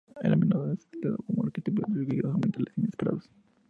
A 0.15 0.27
menudo 0.35 0.73
es 0.73 0.83
citada 0.89 1.15
como 1.27 1.43
arquetipo 1.45 1.83
de 1.85 1.93
los 1.93 2.07
giros 2.07 2.25
argumentales 2.31 2.73
inesperados. 2.75 3.29